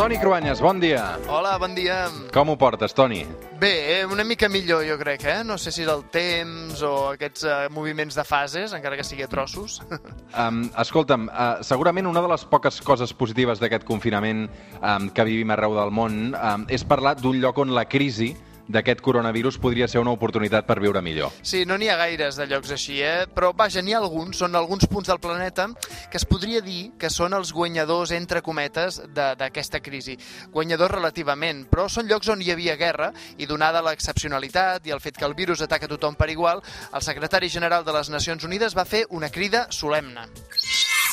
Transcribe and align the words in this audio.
Toni 0.00 0.16
Cruanyes, 0.16 0.62
bon 0.64 0.78
dia. 0.80 1.18
Hola, 1.28 1.58
bon 1.60 1.74
dia. 1.76 2.06
Com 2.32 2.48
ho 2.48 2.54
portes, 2.56 2.94
Toni? 2.96 3.18
Bé, 3.60 3.98
eh, 3.98 4.06
una 4.08 4.24
mica 4.24 4.48
millor, 4.48 4.80
jo 4.88 4.96
crec, 4.96 5.26
eh? 5.28 5.42
No 5.44 5.58
sé 5.60 5.68
si 5.68 5.82
és 5.84 5.90
el 5.92 6.06
temps 6.08 6.80
o 6.80 7.10
aquests 7.10 7.44
uh, 7.44 7.58
moviments 7.68 8.16
de 8.16 8.24
fases, 8.24 8.72
encara 8.72 8.96
que 8.96 9.04
sigui 9.04 9.28
a 9.28 9.28
trossos. 9.28 9.82
Um, 10.30 10.60
escolta'm, 10.78 11.24
uh, 11.26 11.58
segurament 11.66 12.06
una 12.06 12.20
de 12.22 12.28
les 12.30 12.44
poques 12.46 12.76
coses 12.86 13.10
positives 13.12 13.58
d'aquest 13.58 13.82
confinament 13.84 14.44
um, 14.78 15.08
que 15.10 15.24
vivim 15.26 15.50
arreu 15.50 15.74
del 15.74 15.90
món 15.90 16.20
um, 16.30 16.66
és 16.70 16.84
parlar 16.86 17.16
d'un 17.18 17.40
lloc 17.42 17.58
on 17.58 17.74
la 17.74 17.82
crisi 17.90 18.28
d'aquest 18.70 19.02
coronavirus 19.04 19.58
podria 19.60 19.88
ser 19.88 20.00
una 20.00 20.14
oportunitat 20.14 20.66
per 20.66 20.78
viure 20.80 21.02
millor. 21.02 21.34
Sí, 21.42 21.64
no 21.66 21.76
n'hi 21.78 21.90
ha 21.90 21.98
gaires 22.00 22.38
de 22.38 22.46
llocs 22.50 22.72
així, 22.76 23.00
eh? 23.02 23.26
però 23.34 23.52
vaja, 23.56 23.82
n'hi 23.82 23.94
ha 23.94 24.00
alguns, 24.00 24.38
són 24.40 24.56
alguns 24.56 24.86
punts 24.90 25.10
del 25.10 25.20
planeta 25.22 25.68
que 26.10 26.18
es 26.20 26.26
podria 26.28 26.62
dir 26.64 26.92
que 26.98 27.10
són 27.10 27.34
els 27.36 27.52
guanyadors, 27.52 28.14
entre 28.16 28.42
cometes, 28.42 29.00
d'aquesta 29.14 29.82
crisi. 29.84 30.16
Guanyadors 30.54 30.94
relativament, 30.96 31.66
però 31.70 31.88
són 31.90 32.08
llocs 32.10 32.30
on 32.32 32.42
hi 32.42 32.52
havia 32.54 32.78
guerra 32.80 33.10
i 33.38 33.48
donada 33.50 33.82
l'excepcionalitat 33.84 34.86
i 34.86 34.94
el 34.94 35.02
fet 35.02 35.18
que 35.18 35.26
el 35.28 35.36
virus 35.38 35.62
ataca 35.66 35.90
tothom 35.90 36.16
per 36.16 36.30
igual, 36.30 36.62
el 36.94 37.02
secretari 37.02 37.50
general 37.50 37.84
de 37.84 37.96
les 37.96 38.10
Nacions 38.10 38.46
Unides 38.46 38.76
va 38.76 38.88
fer 38.88 39.06
una 39.10 39.30
crida 39.30 39.66
solemne. 39.70 40.28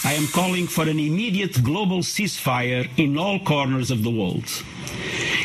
I 0.06 0.14
am 0.14 0.28
calling 0.28 0.68
for 0.68 0.84
an 0.88 1.00
immediate 1.00 1.64
global 1.64 2.04
ceasefire 2.04 2.88
in 2.98 3.18
all 3.18 3.40
corners 3.40 3.90
of 3.92 4.04
the 4.04 4.12
world. 4.12 4.46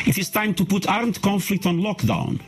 It 0.05 0.17
is 0.17 0.29
time 0.29 0.53
to 0.55 0.65
put 0.65 0.87
armed 0.87 1.21
conflict 1.21 1.65
on 1.65 1.79
lockdown. 1.81 2.41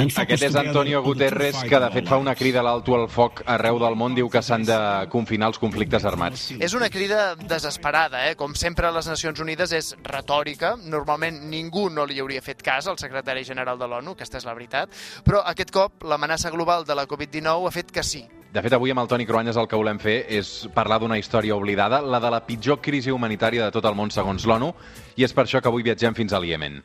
Aquest 0.00 0.46
és 0.46 0.54
Antonio 0.56 1.02
Guterres, 1.04 1.58
que 1.68 1.78
de 1.78 1.90
fet 1.92 2.08
fa 2.08 2.16
una 2.16 2.32
crida 2.34 2.62
a 2.62 2.64
l'alto 2.64 2.96
al 2.96 3.04
foc 3.12 3.42
arreu 3.52 3.76
del 3.82 3.98
món, 4.00 4.16
diu 4.16 4.30
que 4.32 4.40
s'han 4.40 4.64
de 4.64 4.78
confinar 5.12 5.50
els 5.52 5.60
conflictes 5.60 6.06
armats. 6.08 6.46
És 6.56 6.72
una 6.72 6.88
crida 6.88 7.34
desesperada, 7.36 8.24
eh? 8.30 8.34
com 8.40 8.56
sempre 8.56 8.88
a 8.88 8.94
les 8.96 9.10
Nacions 9.12 9.44
Unides 9.44 9.76
és 9.76 9.92
retòrica, 10.08 10.74
normalment 10.88 11.42
ningú 11.52 11.90
no 11.92 12.08
li 12.08 12.16
hauria 12.24 12.40
fet 12.40 12.64
cas 12.64 12.88
al 12.88 12.96
secretari 12.98 13.44
general 13.44 13.76
de 13.78 13.92
l'ONU, 13.92 14.16
aquesta 14.16 14.40
és 14.40 14.48
la 14.48 14.56
veritat, 14.56 14.96
però 15.28 15.44
aquest 15.52 15.70
cop 15.74 16.08
l'amenaça 16.08 16.50
global 16.50 16.88
de 16.88 16.96
la 16.96 17.04
Covid-19 17.10 17.68
ha 17.68 17.76
fet 17.76 17.92
que 17.92 18.06
sí. 18.06 18.24
De 18.52 18.60
fet, 18.60 18.74
avui 18.76 18.92
amb 18.92 19.00
el 19.00 19.06
Toni 19.08 19.24
Cruanyes 19.24 19.56
el 19.56 19.64
que 19.64 19.78
volem 19.80 19.96
fer 20.00 20.26
és 20.28 20.48
parlar 20.74 20.98
d'una 21.00 21.16
història 21.16 21.56
oblidada, 21.56 22.02
la 22.04 22.18
de 22.20 22.32
la 22.32 22.42
pitjor 22.44 22.82
crisi 22.84 23.08
humanitària 23.08 23.64
de 23.64 23.72
tot 23.72 23.86
el 23.88 23.96
món 23.96 24.12
segons 24.12 24.44
l'ONU, 24.44 24.74
i 25.16 25.24
és 25.24 25.32
per 25.32 25.46
això 25.46 25.62
que 25.64 25.70
avui 25.72 25.84
viatgem 25.86 26.12
fins 26.12 26.36
al 26.36 26.44
Iemen. 26.44 26.82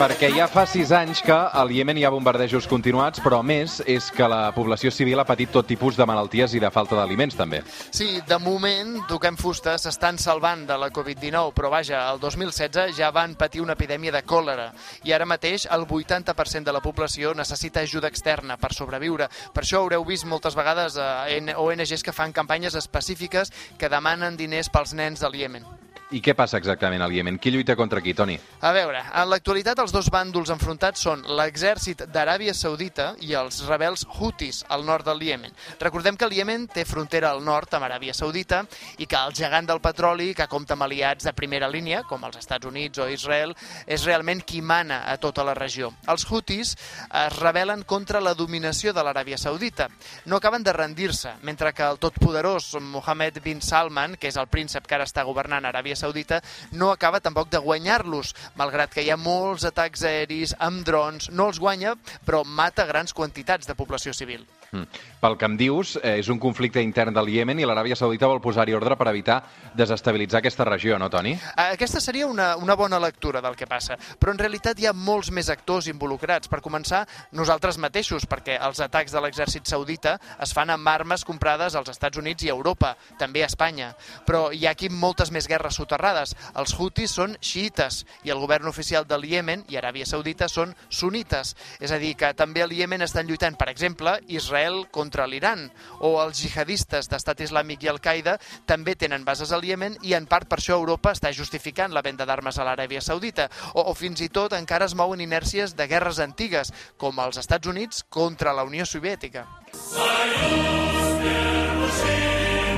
Perquè 0.00 0.30
ja 0.32 0.46
fa 0.48 0.62
sis 0.64 0.94
anys 0.96 1.18
que 1.20 1.34
al 1.36 1.68
Iemen 1.76 1.98
hi 2.00 2.06
ha 2.08 2.10
bombardejos 2.14 2.64
continuats, 2.70 3.20
però 3.20 3.42
a 3.42 3.44
més 3.44 3.74
és 3.84 4.06
que 4.16 4.24
la 4.32 4.46
població 4.56 4.88
civil 4.88 5.20
ha 5.20 5.26
patit 5.28 5.50
tot 5.52 5.66
tipus 5.68 5.98
de 5.98 6.06
malalties 6.08 6.54
i 6.56 6.62
de 6.62 6.70
falta 6.72 6.96
d'aliments, 6.96 7.36
també. 7.36 7.58
Sí, 7.92 8.06
de 8.24 8.38
moment, 8.40 8.94
toquem 9.10 9.36
fusta, 9.36 9.74
s'estan 9.76 10.16
salvant 10.16 10.62
de 10.70 10.78
la 10.80 10.88
Covid-19, 10.88 11.52
però 11.52 11.68
vaja, 11.74 12.00
el 12.14 12.22
2016 12.22 12.96
ja 12.96 13.10
van 13.12 13.34
patir 13.36 13.60
una 13.60 13.76
epidèmia 13.76 14.14
de 14.16 14.24
còlera 14.24 14.70
i 15.04 15.12
ara 15.12 15.28
mateix 15.28 15.68
el 15.68 15.84
80% 15.84 16.64
de 16.64 16.76
la 16.78 16.80
població 16.80 17.34
necessita 17.36 17.84
ajuda 17.84 18.08
externa 18.08 18.56
per 18.56 18.72
sobreviure. 18.72 19.28
Per 19.52 19.66
això 19.66 19.84
haureu 19.84 20.08
vist 20.08 20.24
moltes 20.24 20.56
vegades 20.56 20.96
eh, 20.96 21.52
ONGs 21.52 22.08
que 22.08 22.16
fan 22.16 22.32
campanyes 22.32 22.80
específiques 22.80 23.52
que 23.76 23.92
demanen 23.92 24.40
diners 24.40 24.72
pels 24.72 24.96
nens 24.96 25.20
del 25.20 25.36
Iemen. 25.44 25.68
I 26.10 26.18
què 26.18 26.32
passa 26.34 26.58
exactament 26.58 27.04
al 27.04 27.12
Iemen? 27.14 27.36
Qui 27.38 27.52
lluita 27.54 27.76
contra 27.78 28.00
qui, 28.02 28.16
Toni? 28.18 28.34
A 28.66 28.72
veure, 28.74 28.98
en 28.98 29.28
l'actualitat 29.30 29.78
els 29.78 29.92
dos 29.94 30.08
bàndols 30.10 30.50
enfrontats 30.50 31.04
són 31.06 31.20
l'exèrcit 31.38 32.02
d'Aràbia 32.10 32.50
Saudita 32.50 33.12
i 33.22 33.36
els 33.38 33.60
rebels 33.68 34.02
Houthis 34.16 34.64
al 34.74 34.82
nord 34.88 35.06
del 35.06 35.22
Iemen. 35.22 35.54
Recordem 35.78 36.18
que 36.18 36.26
el 36.26 36.34
Iemen 36.34 36.64
té 36.66 36.82
frontera 36.84 37.30
al 37.30 37.44
nord 37.46 37.76
amb 37.78 37.86
Aràbia 37.86 38.14
Saudita 38.16 38.64
i 38.98 39.06
que 39.06 39.20
el 39.20 39.36
gegant 39.38 39.68
del 39.68 39.78
petroli, 39.84 40.32
que 40.34 40.48
compta 40.50 40.74
amb 40.74 40.88
aliats 40.88 41.28
de 41.28 41.34
primera 41.36 41.68
línia, 41.70 42.02
com 42.02 42.26
els 42.26 42.40
Estats 42.42 42.66
Units 42.66 42.98
o 42.98 43.06
Israel, 43.06 43.54
és 43.86 44.02
realment 44.08 44.42
qui 44.42 44.64
mana 44.66 45.04
a 45.06 45.14
tota 45.22 45.46
la 45.46 45.54
regió. 45.54 45.92
Els 46.10 46.26
Houthis 46.26 46.74
es 46.74 47.38
rebel·len 47.38 47.86
contra 47.86 48.18
la 48.18 48.34
dominació 48.34 48.90
de 48.90 49.06
l'Aràbia 49.06 49.38
Saudita. 49.38 49.86
No 50.26 50.42
acaben 50.42 50.66
de 50.66 50.74
rendir-se, 50.74 51.36
mentre 51.46 51.70
que 51.72 51.86
el 51.86 52.02
totpoderós 52.02 52.72
Mohammed 52.80 53.38
bin 53.46 53.62
Salman, 53.62 54.18
que 54.18 54.34
és 54.34 54.42
el 54.42 54.50
príncep 54.50 54.90
que 54.90 54.98
ara 54.98 55.06
està 55.06 55.22
governant 55.22 55.70
Aràbia 55.70 55.99
Saudita 56.00 56.40
no 56.72 56.90
acaba 56.94 57.20
tampoc 57.24 57.50
de 57.52 57.60
guanyar-los, 57.62 58.34
malgrat 58.60 58.94
que 58.94 59.04
hi 59.04 59.12
ha 59.12 59.20
molts 59.20 59.66
atacs 59.68 60.06
aeris 60.08 60.56
amb 60.58 60.84
drons, 60.86 61.30
no 61.30 61.50
els 61.50 61.60
guanya, 61.60 61.96
però 62.26 62.42
mata 62.44 62.88
grans 62.88 63.14
quantitats 63.16 63.68
de 63.68 63.78
població 63.78 64.16
civil. 64.16 64.46
Mm. 64.72 64.86
Pel 65.20 65.36
que 65.36 65.44
em 65.44 65.56
dius, 65.58 65.96
eh, 66.00 66.18
és 66.20 66.28
un 66.30 66.38
conflicte 66.38 66.80
intern 66.80 67.12
del 67.12 67.28
Iemen 67.28 67.58
i 67.58 67.66
l'Aràbia 67.66 67.96
Saudita 67.98 68.28
vol 68.30 68.40
posar-hi 68.40 68.74
ordre 68.76 68.96
per 68.96 69.08
evitar 69.10 69.42
desestabilitzar 69.74 70.38
aquesta 70.38 70.64
regió, 70.64 70.98
no, 70.98 71.10
Toni? 71.10 71.34
Aquesta 71.56 72.00
seria 72.00 72.28
una, 72.30 72.54
una 72.56 72.76
bona 72.78 73.00
lectura 73.02 73.42
del 73.42 73.56
que 73.56 73.66
passa, 73.66 73.98
però 74.18 74.32
en 74.32 74.38
realitat 74.38 74.78
hi 74.78 74.86
ha 74.86 74.94
molts 74.94 75.32
més 75.34 75.50
actors 75.50 75.90
involucrats. 75.90 76.48
Per 76.48 76.62
començar, 76.62 77.02
nosaltres 77.36 77.78
mateixos, 77.82 78.24
perquè 78.30 78.56
els 78.62 78.80
atacs 78.80 79.12
de 79.12 79.20
l'exèrcit 79.20 79.66
saudita 79.66 80.16
es 80.40 80.54
fan 80.56 80.70
amb 80.70 80.88
armes 80.88 81.26
comprades 81.26 81.74
als 81.74 81.90
Estats 81.90 82.18
Units 82.18 82.46
i 82.46 82.52
a 82.52 82.54
Europa, 82.54 82.94
també 83.18 83.42
a 83.42 83.50
Espanya. 83.50 83.90
Però 84.26 84.48
hi 84.54 84.64
ha 84.66 84.72
aquí 84.72 84.88
moltes 84.88 85.34
més 85.34 85.50
guerres 85.50 85.76
soterrades. 85.76 86.36
Els 86.54 86.76
Houthis 86.78 87.18
són 87.18 87.36
xiites 87.42 88.04
i 88.24 88.30
el 88.30 88.40
govern 88.40 88.70
oficial 88.70 89.04
del 89.04 89.26
Iemen 89.26 89.66
i 89.68 89.76
Aràbia 89.76 90.06
Saudita 90.06 90.48
són 90.48 90.76
sunites. 90.88 91.56
És 91.80 91.90
a 91.92 91.98
dir, 91.98 92.14
que 92.16 92.32
també 92.38 92.62
al 92.62 92.72
Iemen 92.72 93.02
estan 93.02 93.26
lluitant, 93.26 93.58
per 93.58 93.68
exemple, 93.68 94.16
Israel 94.28 94.59
contra 94.90 95.26
l'Iran, 95.26 95.66
o 96.00 96.16
els 96.22 96.40
jihadistes 96.42 97.08
d'Estat 97.10 97.40
Islàmic 97.46 97.84
i 97.84 97.90
Al-Qaeda 97.92 98.36
també 98.66 98.96
tenen 98.98 99.24
bases 99.24 99.52
al 99.52 99.64
Iemen 99.64 99.96
i 100.02 100.14
en 100.18 100.26
part 100.30 100.48
per 100.48 100.60
això 100.60 100.76
Europa 100.78 101.14
està 101.16 101.32
justificant 101.36 101.94
la 101.94 102.02
venda 102.06 102.26
d'armes 102.26 102.58
a 102.58 102.66
l'Aràbia 102.66 103.02
Saudita, 103.04 103.48
o, 103.74 103.86
o 103.90 103.94
fins 103.94 104.20
i 104.20 104.28
tot 104.28 104.56
encara 104.58 104.88
es 104.88 104.96
mouen 104.98 105.20
inèrcies 105.20 105.76
de 105.76 105.88
guerres 105.90 106.20
antigues, 106.20 106.72
com 106.96 107.18
els 107.24 107.40
Estats 107.40 107.68
Units 107.70 108.04
contra 108.08 108.54
la 108.56 108.64
Unió 108.68 108.86
Soviètica. 108.86 109.46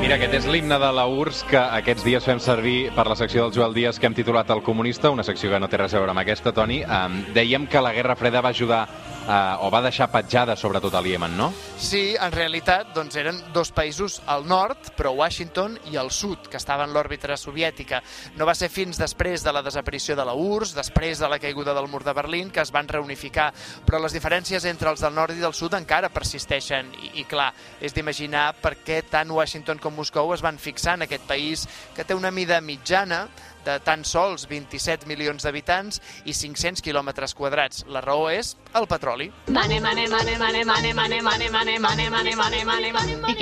Mira, 0.03 0.17
aquest 0.19 0.33
és 0.35 0.47
l'himne 0.51 0.75
de 0.83 0.89
la 0.97 1.05
URSS 1.07 1.45
que 1.47 1.61
aquests 1.79 2.03
dies 2.03 2.25
fem 2.27 2.41
servir 2.43 2.89
per 2.97 3.05
la 3.07 3.15
secció 3.15 3.45
del 3.45 3.53
Joel 3.55 3.77
Díaz 3.77 4.01
que 4.03 4.09
hem 4.09 4.17
titulat 4.19 4.51
El 4.51 4.65
comunista, 4.67 5.13
una 5.15 5.23
secció 5.23 5.53
que 5.53 5.61
no 5.63 5.69
té 5.71 5.79
res 5.79 5.95
a 5.95 6.01
veure 6.03 6.11
amb 6.11 6.25
aquesta, 6.25 6.51
Toni. 6.51 6.81
Um, 6.83 7.21
dèiem 7.37 7.69
que 7.71 7.79
la 7.79 7.93
Guerra 7.95 8.17
Freda 8.19 8.43
va 8.43 8.51
ajudar 8.51 8.81
uh, 9.23 9.63
o 9.63 9.71
va 9.71 9.83
deixar 9.85 10.09
petjada 10.11 10.57
sobretot 10.59 10.95
a 10.95 11.03
l'Iemen, 11.05 11.37
no? 11.39 11.53
Sí, 11.79 12.17
en 12.19 12.35
realitat 12.35 12.91
doncs, 12.97 13.17
eren 13.21 13.39
dos 13.55 13.71
països 13.75 14.19
al 14.27 14.43
nord, 14.49 14.91
però 14.99 15.13
Washington 15.21 15.79
i 15.93 15.99
al 16.01 16.11
sud, 16.11 16.49
que 16.51 16.59
estaven 16.59 16.91
en 16.91 16.97
l'òrbita 16.97 17.37
soviètica. 17.39 18.03
No 18.35 18.47
va 18.49 18.57
ser 18.59 18.69
fins 18.75 18.99
després 18.99 19.45
de 19.47 19.53
la 19.55 19.63
desaparició 19.63 20.17
de 20.19 20.27
la 20.27 20.35
URSS, 20.35 20.75
després 20.81 21.23
de 21.23 21.31
la 21.31 21.39
caiguda 21.39 21.75
del 21.79 21.87
mur 21.87 22.03
de 22.03 22.15
Berlín, 22.17 22.51
que 22.51 22.61
es 22.61 22.73
van 22.75 22.91
reunificar, 22.91 23.53
però 23.87 24.03
les 24.03 24.19
diferències 24.19 24.67
entre 24.67 24.91
els 24.91 25.07
del 25.07 25.15
nord 25.15 25.37
i 25.37 25.43
del 25.43 25.55
sud 25.55 25.79
encara 25.79 26.11
persisteixen 26.11 26.91
i, 26.99 27.13
i 27.23 27.27
clar, 27.31 27.53
és 27.81 27.95
d'imaginar 27.95 28.51
per 28.59 28.77
què 28.83 29.03
tant 29.07 29.31
Washington 29.31 29.79
com 29.79 29.92
Moscou 29.97 30.33
es 30.35 30.43
van 30.45 30.59
fixar 30.59 30.97
en 30.99 31.07
aquest 31.07 31.25
país 31.29 31.67
que 31.97 32.05
té 32.05 32.17
una 32.19 32.33
mida 32.35 32.61
mitjana 32.61 33.27
de 33.65 33.79
tan 33.85 34.05
sols 34.05 34.47
27 34.51 35.07
milions 35.11 35.45
d'habitants 35.45 36.01
i 36.25 36.35
500 36.37 36.83
quilòmetres 36.85 37.35
quadrats. 37.39 37.85
La 37.89 38.03
raó 38.05 38.29
és 38.31 38.57
el 38.79 38.89
petroli. 38.91 39.31
Money, 39.49 39.81
money, 39.81 40.09
money, 40.09 40.37
money, 40.39 40.65
money, 40.65 40.95
money, 40.95 41.23
money, 41.23 41.49
money, 41.51 41.79
money, 41.79 42.09
money, 42.11 42.35
money, 42.37 42.65
money, 42.65 42.93
money. 42.93 43.33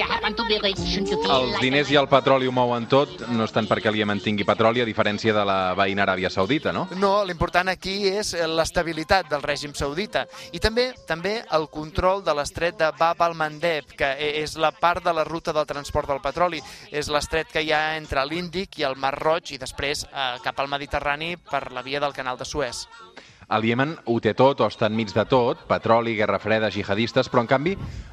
Els 1.31 1.61
diners 1.63 1.91
i 1.93 1.99
el 2.01 2.09
petroli 2.11 2.49
ho 2.49 2.53
mouen 2.55 2.87
tot, 2.91 3.27
no 3.31 3.47
és 3.47 3.55
tant 3.55 3.69
perquè 3.71 3.93
l'Iemen 3.93 4.21
tingui 4.23 4.47
petroli, 4.49 4.83
a 4.83 4.89
diferència 4.89 5.35
de 5.37 5.45
la 5.47 5.59
veïna 5.79 6.05
Aràbia 6.07 6.31
Saudita, 6.33 6.73
no? 6.75 6.87
No, 7.01 7.13
l'important 7.27 7.71
aquí 7.73 7.97
és 8.11 8.33
l'estabilitat 8.49 9.31
del 9.31 9.45
règim 9.45 9.75
saudita 9.77 10.27
i 10.53 10.61
també 10.63 10.91
també 11.09 11.41
el 11.57 11.69
control 11.73 12.25
de 12.25 12.35
l'estret 12.37 12.79
de 12.81 12.91
Bab 12.99 13.23
al-Mandeb, 13.23 13.95
que 13.97 14.11
és 14.43 14.57
la 14.61 14.73
part 14.73 15.05
de 15.05 15.15
la 15.15 15.25
ruta 15.25 15.55
del 15.57 15.67
transport 15.67 16.09
del 16.11 16.23
petroli. 16.25 16.61
És 16.91 17.11
l'estret 17.13 17.51
que 17.53 17.63
hi 17.65 17.73
ha 17.73 17.97
entre 17.97 18.25
l'Índic 18.27 18.81
i 18.81 18.87
el 18.89 18.97
Mar 19.01 19.15
Roig 19.19 19.55
i 19.55 19.61
després 19.61 20.05
eh, 20.11 20.37
cap 20.45 20.61
al 20.61 20.69
Mediterrani 20.69 21.37
per 21.37 21.71
la 21.73 21.83
via 21.83 22.01
del 22.01 22.17
canal 22.17 22.39
de 22.39 22.45
Suez. 22.45 22.87
El 23.51 23.65
Iemen 23.67 23.97
ho 24.07 24.21
té 24.23 24.31
tot 24.39 24.61
o 24.63 24.67
està 24.71 24.87
enmig 24.87 25.11
de 25.11 25.25
tot, 25.27 25.65
petroli, 25.67 26.13
guerra 26.15 26.39
freda, 26.39 26.69
jihadistes, 26.71 27.27
però 27.29 27.43
en 27.43 27.49
canvi 27.51 27.73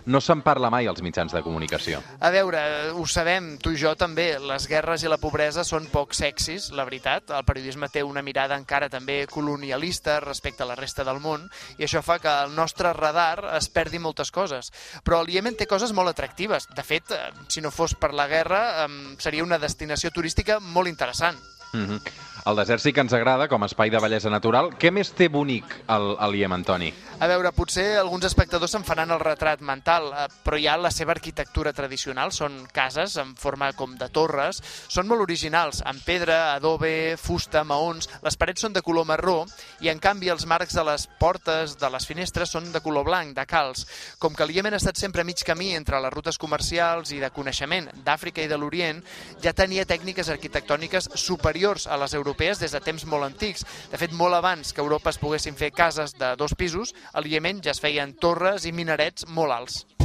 no 0.10 0.18
se'n 0.24 0.40
parla 0.42 0.72
mai 0.74 0.88
als 0.90 1.04
mitjans 1.06 1.36
de 1.36 1.44
comunicació. 1.46 2.00
A 2.26 2.32
veure, 2.34 2.62
ho 2.98 3.04
sabem, 3.06 3.52
tu 3.62 3.76
i 3.76 3.78
jo 3.78 3.92
també, 4.00 4.32
les 4.42 4.66
guerres 4.70 5.04
i 5.06 5.12
la 5.12 5.20
pobresa 5.22 5.62
són 5.68 5.86
poc 5.94 6.16
sexis, 6.18 6.72
la 6.74 6.88
veritat. 6.90 7.30
El 7.38 7.46
periodisme 7.46 7.90
té 7.94 8.02
una 8.02 8.24
mirada 8.26 8.58
encara 8.58 8.90
també 8.90 9.20
colonialista 9.30 10.18
respecte 10.24 10.66
a 10.66 10.70
la 10.72 10.78
resta 10.80 11.06
del 11.06 11.22
món 11.22 11.46
i 11.78 11.86
això 11.86 12.02
fa 12.02 12.18
que 12.24 12.34
el 12.48 12.56
nostre 12.58 12.96
radar 12.98 13.52
es 13.60 13.70
perdi 13.70 14.02
moltes 14.02 14.34
coses. 14.34 14.72
Però 15.06 15.22
el 15.22 15.30
Iemen 15.36 15.60
té 15.60 15.70
coses 15.70 15.94
molt 15.94 16.10
atractives. 16.10 16.66
De 16.74 16.88
fet, 16.88 17.14
eh, 17.14 17.30
si 17.48 17.62
no 17.62 17.70
fos 17.70 17.94
per 17.94 18.10
la 18.18 18.26
guerra, 18.26 18.88
seria 19.22 19.46
una 19.46 19.62
destinació 19.62 20.10
turística 20.10 20.58
molt 20.60 20.90
interessant. 20.90 21.38
Mm 21.78 21.90
-hmm. 21.90 22.26
El 22.48 22.56
desert 22.56 22.80
sí 22.80 22.94
que 22.94 23.04
ens 23.04 23.12
agrada 23.12 23.50
com 23.52 23.64
a 23.64 23.68
espai 23.68 23.90
de 23.92 24.00
bellesa 24.00 24.30
natural. 24.32 24.70
Què 24.80 24.88
més 24.96 25.10
té 25.12 25.28
bonic 25.28 25.74
el, 25.92 26.14
el 26.24 26.36
Iemen, 26.40 26.64
Toni? 26.64 26.94
A 27.20 27.28
veure, 27.28 27.50
potser 27.52 27.98
alguns 28.00 28.24
espectadors 28.30 28.72
se'n 28.72 28.86
faran 28.88 29.12
el 29.12 29.20
retrat 29.20 29.60
mental, 29.66 30.12
eh, 30.14 30.28
però 30.46 30.56
hi 30.56 30.68
ha 30.70 30.78
la 30.80 30.92
seva 30.94 31.12
arquitectura 31.12 31.74
tradicional. 31.76 32.32
Són 32.32 32.62
cases 32.72 33.18
en 33.20 33.34
forma 33.36 33.68
com 33.76 33.98
de 34.00 34.08
torres. 34.16 34.62
Són 34.88 35.10
molt 35.10 35.26
originals, 35.26 35.82
amb 35.84 36.00
pedra, 36.08 36.54
adobe, 36.54 37.18
fusta, 37.20 37.66
maons. 37.68 38.08
Les 38.24 38.40
parets 38.40 38.64
són 38.64 38.78
de 38.78 38.86
color 38.86 39.10
marró 39.10 39.42
i, 39.82 39.90
en 39.92 40.00
canvi, 40.00 40.32
els 40.32 40.48
marcs 40.48 40.78
de 40.78 40.88
les 40.88 41.08
portes, 41.20 41.76
de 41.82 41.92
les 41.92 42.08
finestres, 42.08 42.56
són 42.56 42.72
de 42.72 42.84
color 42.86 43.10
blanc, 43.10 43.36
de 43.36 43.48
calç. 43.50 43.84
Com 44.24 44.32
que 44.38 44.48
el 44.48 44.56
Iemen 44.56 44.78
ha 44.78 44.80
estat 44.80 44.96
sempre 44.96 45.26
a 45.26 45.28
mig 45.28 45.44
camí 45.44 45.74
entre 45.76 46.00
les 46.00 46.16
rutes 46.16 46.40
comercials 46.40 47.12
i 47.12 47.20
de 47.20 47.34
coneixement 47.36 47.92
d'Àfrica 48.08 48.46
i 48.46 48.48
de 48.48 48.62
l'Orient, 48.62 49.04
ja 49.44 49.52
tenia 49.52 49.84
tècniques 49.90 50.32
arquitectòniques 50.32 51.12
superiors 51.20 51.67
a 51.68 51.98
les 52.00 52.16
europees 52.16 52.62
des 52.64 52.72
de 52.72 52.80
temps 52.80 53.04
molt 53.12 53.28
antics. 53.28 53.66
De 53.92 54.00
fet, 54.00 54.16
molt 54.16 54.40
abans 54.40 54.72
que 54.72 54.80
a 54.80 54.86
Europa 54.86 55.12
es 55.12 55.20
poguessin 55.20 55.60
fer 55.60 55.74
cases 55.76 56.16
de 56.16 56.36
dos 56.40 56.56
pisos, 56.56 56.96
al 57.14 57.28
Iemen 57.28 57.60
ja 57.64 57.76
es 57.76 57.84
feien 57.84 58.16
torres 58.16 58.66
i 58.66 58.72
minarets 58.72 59.28
molt 59.28 59.52
alts. 59.60 59.97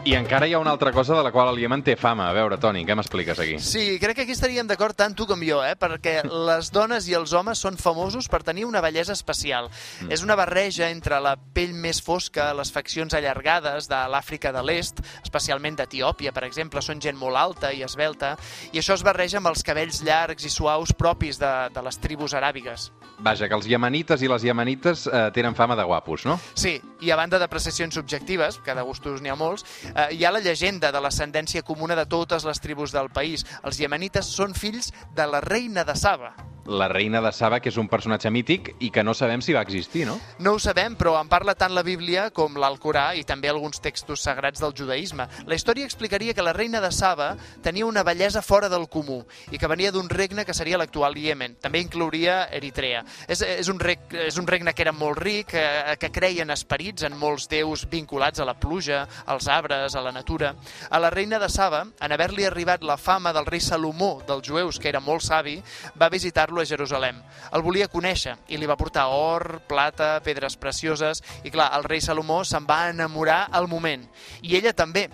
I 0.00 0.14
encara 0.16 0.46
hi 0.48 0.54
ha 0.56 0.58
una 0.58 0.70
altra 0.72 0.94
cosa 0.96 1.12
de 1.12 1.22
la 1.22 1.30
qual 1.30 1.50
el 1.52 1.58
Iemen 1.60 1.82
té 1.84 1.92
fama. 1.92 2.30
A 2.30 2.32
veure, 2.32 2.56
Toni, 2.56 2.86
què 2.88 2.94
m'expliques 2.96 3.36
aquí? 3.42 3.58
Sí, 3.60 3.98
crec 4.00 4.16
que 4.16 4.24
aquí 4.24 4.32
estaríem 4.32 4.64
d'acord 4.64 4.96
tant 4.96 5.12
tu 5.12 5.26
com 5.28 5.42
jo, 5.44 5.58
eh? 5.60 5.74
perquè 5.76 6.22
les 6.24 6.70
dones 6.72 7.04
i 7.10 7.12
els 7.18 7.34
homes 7.36 7.60
són 7.60 7.76
famosos 7.76 8.24
per 8.32 8.40
tenir 8.40 8.64
una 8.64 8.80
bellesa 8.80 9.12
especial. 9.12 9.68
Mm. 10.00 10.08
És 10.16 10.24
una 10.24 10.38
barreja 10.40 10.88
entre 10.88 11.18
la 11.20 11.34
pell 11.36 11.74
més 11.76 12.00
fosca, 12.00 12.48
les 12.56 12.72
faccions 12.72 13.12
allargades 13.12 13.90
de 13.92 13.98
l'Àfrica 14.14 14.54
de 14.56 14.62
l'Est, 14.64 15.02
especialment 15.20 15.76
d'Etiòpia, 15.82 16.32
per 16.32 16.46
exemple, 16.48 16.80
són 16.80 17.04
gent 17.04 17.20
molt 17.20 17.36
alta 17.36 17.74
i 17.76 17.84
esbelta, 17.84 18.38
i 18.72 18.80
això 18.80 18.96
es 18.96 19.04
barreja 19.04 19.36
amb 19.36 19.52
els 19.52 19.60
cabells 19.60 20.00
llargs 20.00 20.48
i 20.48 20.54
suaus 20.54 20.96
propis 20.96 21.36
de, 21.36 21.52
de 21.76 21.84
les 21.84 22.00
tribus 22.00 22.32
aràbigues. 22.40 22.88
Vaja, 23.20 23.50
que 23.52 23.58
els 23.58 23.68
iemenites 23.68 24.24
i 24.24 24.32
les 24.32 24.48
iemenites 24.48 25.04
eh, 25.04 25.26
tenen 25.36 25.52
fama 25.52 25.76
de 25.76 25.84
guapos, 25.84 26.24
no? 26.24 26.40
Sí, 26.56 26.78
i 27.04 27.12
a 27.12 27.20
banda 27.20 27.36
de 27.36 27.52
precisions 27.52 28.00
subjectives, 28.00 28.56
que 28.64 28.72
de 28.72 28.88
gustos 28.88 29.20
n'hi 29.20 29.28
ha 29.28 29.36
molts, 29.36 29.68
eh, 29.94 30.08
hi 30.16 30.24
ha 30.24 30.32
la 30.34 30.42
llegenda 30.44 30.92
de 30.92 31.00
l'ascendència 31.00 31.62
comuna 31.66 31.96
de 31.98 32.06
totes 32.06 32.46
les 32.48 32.60
tribus 32.60 32.92
del 32.92 33.10
país. 33.10 33.46
Els 33.64 33.80
iemenites 33.80 34.30
són 34.36 34.54
fills 34.54 34.92
de 35.16 35.26
la 35.26 35.40
reina 35.44 35.84
de 35.84 35.96
Saba 35.96 36.34
la 36.66 36.88
reina 36.88 37.20
de 37.20 37.32
Saba, 37.32 37.60
que 37.60 37.70
és 37.70 37.78
un 37.80 37.88
personatge 37.88 38.30
mític 38.30 38.74
i 38.80 38.90
que 38.94 39.04
no 39.04 39.14
sabem 39.14 39.42
si 39.42 39.54
va 39.56 39.62
existir, 39.64 40.06
no? 40.06 40.18
No 40.38 40.54
ho 40.54 40.60
sabem, 40.62 40.96
però 40.98 41.16
en 41.20 41.28
parla 41.28 41.54
tant 41.58 41.74
la 41.74 41.84
Bíblia 41.86 42.28
com 42.34 42.56
l'Alcorà 42.60 43.10
i 43.18 43.24
també 43.28 43.50
alguns 43.50 43.80
textos 43.82 44.22
sagrats 44.26 44.60
del 44.62 44.74
judaïsme. 44.76 45.26
La 45.46 45.56
història 45.56 45.88
explicaria 45.88 46.34
que 46.34 46.44
la 46.44 46.54
reina 46.56 46.80
de 46.80 46.92
Saba 46.92 47.32
tenia 47.62 47.86
una 47.86 48.04
bellesa 48.06 48.42
fora 48.42 48.68
del 48.68 48.88
comú 48.88 49.22
i 49.50 49.58
que 49.58 49.70
venia 49.70 49.92
d'un 49.92 50.08
regne 50.10 50.44
que 50.44 50.54
seria 50.54 50.78
l'actual 50.78 51.16
Iemen. 51.18 51.56
També 51.60 51.80
inclouria 51.82 52.44
Eritrea. 52.52 53.02
És, 53.26 53.42
és, 53.42 53.68
un 53.72 53.80
reg, 53.80 54.06
és 54.28 54.38
un 54.40 54.46
regne 54.46 54.74
que 54.74 54.84
era 54.84 54.92
molt 54.92 55.18
ric, 55.18 55.54
eh, 55.54 55.96
que 56.00 56.12
creien 56.12 56.50
esperits 56.54 57.04
en 57.06 57.16
molts 57.18 57.48
déus 57.50 57.86
vinculats 57.90 58.40
a 58.40 58.46
la 58.48 58.56
pluja, 58.58 59.06
als 59.26 59.48
arbres, 59.48 59.96
a 59.96 60.04
la 60.04 60.12
natura. 60.12 60.54
A 60.90 61.00
la 61.02 61.10
reina 61.10 61.38
de 61.38 61.48
Saba, 61.48 61.84
en 62.00 62.12
haver-li 62.12 62.46
arribat 62.46 62.84
la 62.86 62.98
fama 62.98 63.32
del 63.32 63.46
rei 63.46 63.60
Salomó 63.60 64.20
dels 64.26 64.46
jueus, 64.46 64.78
que 64.78 64.88
era 64.88 65.00
molt 65.00 65.24
savi, 65.24 65.58
va 66.00 66.10
visitar-lo 66.50 66.60
a 66.60 66.66
Jerusalem. 66.66 67.22
El 67.52 67.62
volia 67.62 67.88
conèixer 67.88 68.36
i 68.48 68.58
li 68.58 68.66
va 68.66 68.76
portar 68.76 69.08
or, 69.14 69.62
plata, 69.68 70.20
pedres 70.24 70.56
precioses 70.56 71.22
i 71.44 71.50
clar, 71.50 71.70
el 71.76 71.84
rei 71.84 72.00
Salomó 72.00 72.44
se'n 72.44 72.66
va 72.66 72.90
enamorar 72.90 73.48
al 73.52 73.68
moment. 73.68 74.06
I 74.42 74.56
ella 74.56 74.72
també, 74.72 75.08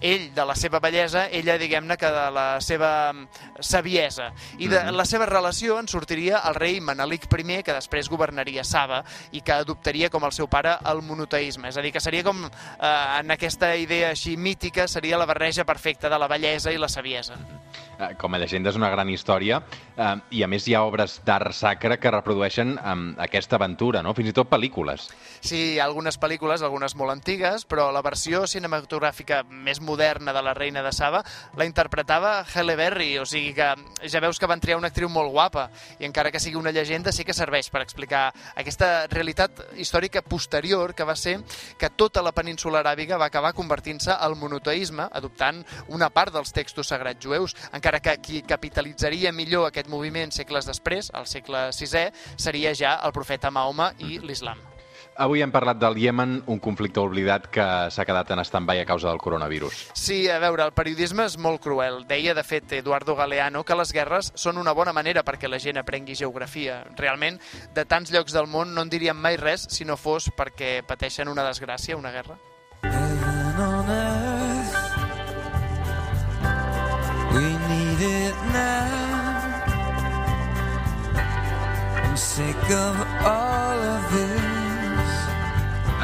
ell 0.00 0.34
de 0.34 0.44
la 0.44 0.54
seva 0.54 0.80
bellesa, 0.80 1.28
ella 1.30 1.56
diguem-ne 1.58 1.96
que 1.96 2.10
de 2.10 2.24
la 2.34 2.60
seva 2.60 3.12
mm, 3.12 3.60
saviesa. 3.60 4.32
I 4.58 4.68
de 4.68 4.82
la 4.92 5.04
seva 5.06 5.26
relació 5.26 5.78
en 5.78 5.88
sortiria 5.88 6.42
el 6.48 6.58
rei 6.58 6.80
Manelic 6.80 7.28
I, 7.30 7.62
que 7.62 7.72
després 7.72 8.10
governaria 8.10 8.64
Saba 8.64 9.04
i 9.32 9.40
que 9.40 9.52
adoptaria 9.52 10.10
com 10.10 10.24
el 10.24 10.32
seu 10.32 10.48
pare 10.48 10.76
el 10.84 11.02
monoteisme. 11.02 11.68
És 11.68 11.78
a 11.78 11.82
dir, 11.82 11.92
que 11.92 12.00
seria 12.00 12.24
com, 12.24 12.44
eh, 12.44 13.20
en 13.20 13.30
aquesta 13.30 13.74
idea 13.76 14.10
així 14.10 14.36
mítica, 14.36 14.88
seria 14.88 15.18
la 15.18 15.26
barreja 15.26 15.64
perfecta 15.64 16.10
de 16.10 16.18
la 16.18 16.28
bellesa 16.28 16.72
i 16.72 16.78
la 16.78 16.88
saviesa. 16.88 17.38
Eh, 17.98 18.14
com 18.18 18.34
a 18.34 18.38
llegenda 18.42 18.72
és 18.72 18.78
una 18.78 18.90
gran 18.90 19.08
història 19.10 19.60
eh, 19.94 20.14
i 20.34 20.42
a 20.42 20.48
més 20.50 20.66
hi 20.66 20.74
ha 20.74 20.82
obres 20.86 21.20
d'art 21.26 21.54
sacre 21.54 21.98
que 22.02 22.10
reprodueixen 22.10 22.74
eh, 22.74 22.94
aquesta 23.22 23.54
aventura, 23.60 24.02
no? 24.02 24.14
fins 24.18 24.32
i 24.32 24.34
tot 24.34 24.50
pel·lícules. 24.50 25.06
Sí, 25.38 25.74
hi 25.74 25.78
ha 25.78 25.86
algunes 25.86 26.18
pel·lícules, 26.18 26.64
algunes 26.66 26.96
molt 26.98 27.14
antigues, 27.14 27.66
però 27.70 27.90
la 27.94 28.02
versió 28.02 28.44
cinematogràfica 28.50 29.42
més 29.46 29.80
moderna 29.80 30.34
de 30.34 30.42
la 30.42 30.54
reina 30.58 30.82
de 30.82 30.92
Saba 30.92 31.22
la 31.56 31.68
interpretava 31.68 32.40
Halle 32.54 32.74
Berry, 32.78 33.12
o 33.22 33.26
sigui 33.28 33.54
que 33.54 33.70
ja 34.10 34.22
veus 34.24 34.40
que 34.42 34.50
van 34.50 34.62
triar 34.62 34.80
una 34.80 34.90
actriu 34.90 35.10
molt 35.12 35.30
guapa 35.30 35.68
i 36.00 36.08
encara 36.08 36.32
que 36.34 36.42
sigui 36.42 36.58
una 36.58 36.74
llegenda 36.74 37.12
sí 37.14 37.24
que 37.24 37.36
serveix 37.36 37.70
per 37.70 37.84
explicar 37.84 38.26
aquesta 38.58 39.06
realitat 39.12 39.62
històrica 39.78 40.24
posterior 40.26 40.94
que 40.98 41.06
va 41.06 41.14
ser 41.14 41.36
que 41.78 41.92
tota 41.94 42.22
la 42.24 42.34
península 42.34 42.82
aràbiga 42.82 43.20
va 43.20 43.30
acabar 43.30 43.54
convertint-se 43.54 44.10
al 44.14 44.34
monoteisme, 44.40 45.06
adoptant 45.12 45.62
una 45.94 46.10
part 46.10 46.34
dels 46.34 46.52
textos 46.54 46.90
sagrats 46.90 47.22
jueus, 47.22 47.54
en 47.72 47.83
encara 47.84 48.00
que 48.00 48.14
qui 48.24 48.38
capitalitzaria 48.40 49.28
millor 49.28 49.66
aquest 49.68 49.90
moviment 49.92 50.30
segles 50.32 50.64
després, 50.64 51.10
al 51.12 51.26
segle 51.28 51.66
VI, 51.68 52.06
seria 52.40 52.70
ja 52.72 52.94
el 53.04 53.12
profeta 53.12 53.50
Mahoma 53.52 53.90
i 54.00 54.16
l'islam. 54.24 54.56
Avui 55.20 55.42
hem 55.44 55.52
parlat 55.52 55.76
del 55.76 55.98
Iemen, 56.00 56.38
un 56.48 56.62
conflicte 56.64 57.02
oblidat 57.02 57.50
que 57.52 57.66
s'ha 57.92 58.06
quedat 58.08 58.32
en 58.32 58.40
stand-by 58.40 58.80
a 58.80 58.86
causa 58.88 59.10
del 59.10 59.20
coronavirus. 59.20 59.90
Sí, 59.92 60.30
a 60.32 60.40
veure, 60.40 60.64
el 60.64 60.72
periodisme 60.72 61.28
és 61.28 61.36
molt 61.36 61.60
cruel. 61.60 62.00
Deia, 62.08 62.32
de 62.32 62.42
fet, 62.42 62.72
Eduardo 62.80 63.18
Galeano 63.20 63.66
que 63.68 63.76
les 63.76 63.92
guerres 63.92 64.32
són 64.32 64.56
una 64.56 64.72
bona 64.72 64.96
manera 64.96 65.22
perquè 65.22 65.52
la 65.52 65.60
gent 65.60 65.76
aprengui 65.76 66.16
geografia. 66.16 66.80
Realment, 66.96 67.36
de 67.76 67.84
tants 67.84 68.16
llocs 68.16 68.32
del 68.32 68.48
món 68.48 68.72
no 68.72 68.88
en 68.88 68.96
diríem 68.96 69.20
mai 69.20 69.36
res 69.36 69.68
si 69.68 69.84
no 69.84 70.00
fos 70.00 70.32
perquè 70.32 70.78
pateixen 70.88 71.28
una 71.28 71.44
desgràcia, 71.44 72.00
una 72.00 72.16
guerra. 72.16 72.40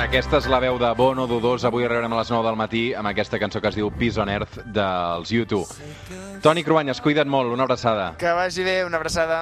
Aquesta 0.00 0.40
és 0.40 0.46
la 0.50 0.58
veu 0.58 0.74
de 0.80 0.88
Bono 0.98 1.28
Dudós. 1.30 1.62
Avui 1.68 1.84
rebrem 1.86 2.10
a 2.10 2.18
les 2.18 2.32
9 2.32 2.42
del 2.48 2.56
matí 2.58 2.80
amb 2.98 3.06
aquesta 3.12 3.38
cançó 3.38 3.60
que 3.62 3.70
es 3.70 3.76
diu 3.78 3.92
Peace 3.94 4.18
on 4.18 4.32
Earth 4.32 4.58
dels 4.74 5.30
YouTube. 5.30 5.70
Toni 6.42 6.64
Cruanyes, 6.66 6.98
cuida't 7.04 7.30
molt, 7.30 7.52
una 7.54 7.62
abraçada. 7.68 8.08
Que 8.18 8.32
vagi 8.34 8.64
bé, 8.66 8.80
una 8.88 8.98
abraçada. 8.98 9.38